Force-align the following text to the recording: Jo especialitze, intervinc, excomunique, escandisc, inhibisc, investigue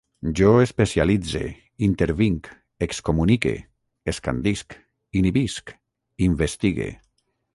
Jo 0.37 0.51
especialitze, 0.61 1.41
intervinc, 1.87 2.49
excomunique, 2.87 3.53
escandisc, 4.13 4.75
inhibisc, 5.21 5.75
investigue 6.31 6.91